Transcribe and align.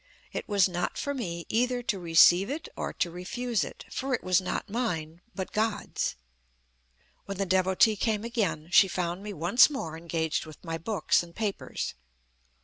It 0.31 0.49
was 0.49 0.67
not 0.67 0.97
for 0.97 1.13
me 1.13 1.45
either 1.47 1.83
to 1.83 1.99
receive 1.99 2.49
it 2.49 2.67
or 2.75 2.91
to 2.93 3.11
refuse 3.11 3.63
it: 3.63 3.85
for 3.91 4.15
it 4.15 4.23
was 4.23 4.41
not 4.41 4.67
mine, 4.67 5.21
but 5.35 5.51
God's. 5.51 6.15
When 7.25 7.37
the 7.37 7.45
Devotee 7.45 7.95
came 7.97 8.23
again, 8.23 8.69
she 8.71 8.87
found 8.87 9.21
me 9.21 9.31
once 9.31 9.69
more 9.69 9.95
engaged 9.95 10.47
with 10.47 10.63
my 10.65 10.79
books 10.79 11.21
and 11.21 11.35
papers. 11.35 11.93